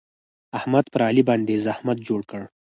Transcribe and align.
احمد 0.57 0.85
پر 0.93 1.01
علي 1.09 1.23
باندې 1.29 1.63
زحمت 1.65 1.97
جوړ 2.07 2.21
کړ. 2.29 2.41